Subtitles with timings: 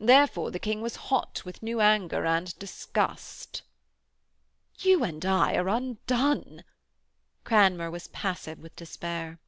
[0.00, 3.62] Therefore the King was hot with new anger and disgust.'
[4.80, 6.64] 'You and I are undone.'
[7.44, 9.38] Cranmer was passive with despair.